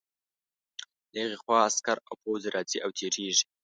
له 1.13 1.17
هغې 1.23 1.37
خوا 1.43 1.57
عسکر 1.67 1.97
او 2.09 2.13
پوځ 2.23 2.41
راځي 2.53 2.77
او 2.85 2.89
تېرېږي. 2.97 3.45